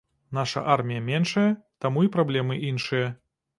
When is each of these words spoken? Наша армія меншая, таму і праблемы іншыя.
Наша 0.37 0.63
армія 0.75 1.03
меншая, 1.09 1.45
таму 1.87 2.07
і 2.09 2.11
праблемы 2.19 2.61
іншыя. 2.73 3.15